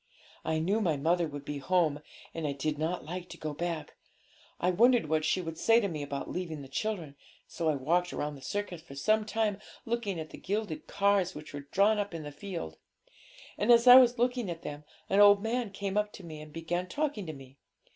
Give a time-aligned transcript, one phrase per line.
[0.43, 2.01] I knew my mother would be home,
[2.33, 3.93] and I did not like to go back;
[4.59, 7.15] I wondered what she would say to me about leaving the children.
[7.45, 11.53] So I walked round the circus for some time, looking at the gilded cars, which
[11.53, 12.77] were drawn up in the field.
[13.59, 16.51] And as I was looking at them, an old man came up to me and
[16.51, 17.59] began talking to me.